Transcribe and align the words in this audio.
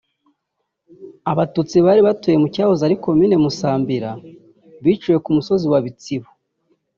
Abatutsi 1.31 1.77
bari 1.85 2.01
batuye 2.07 2.35
mu 2.41 2.47
cyahoze 2.53 2.81
ari 2.87 2.95
Komini 3.03 3.35
Musambira 3.43 4.11
biciwe 4.83 5.17
ku 5.23 5.29
musozi 5.35 5.65
wa 5.73 5.79
Bitsibo 5.85 6.29